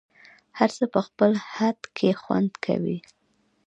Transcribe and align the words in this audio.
هر 0.59 0.69
څه 0.77 0.85
په 0.93 0.99
خپل 1.07 1.31
خد 1.51 1.79
کي 1.97 2.09
خوند 2.21 2.51
کوي 2.65 2.97